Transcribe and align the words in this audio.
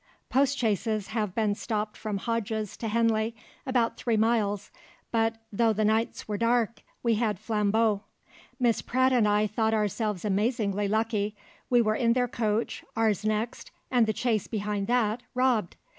Postchaises 0.31 1.09
had 1.09 1.35
been 1.35 1.53
stopped 1.53 1.95
from 1.95 2.17
Hodges 2.17 2.75
to 2.77 2.87
Henley, 2.87 3.35
about 3.67 3.97
three 3.97 4.17
miles; 4.17 4.71
but 5.11 5.35
though 5.53 5.73
the 5.73 5.85
nights 5.85 6.27
were 6.27 6.39
dark 6.39 6.81
we 7.03 7.13
had 7.13 7.37
flambeaux. 7.37 8.01
Miss 8.59 8.81
Pratt 8.81 9.13
and 9.13 9.27
I 9.27 9.45
thought 9.45 9.75
ourselves 9.75 10.25
amazingly 10.25 10.87
lucky; 10.87 11.35
we 11.69 11.83
were 11.83 11.93
in 11.93 12.13
their 12.13 12.27
coach, 12.27 12.83
ours 12.95 13.23
next, 13.23 13.69
and 13.91 14.07
the 14.07 14.15
chaise 14.15 14.47
behind 14.47 14.87
that, 14.87 15.21
robbed. 15.35 15.75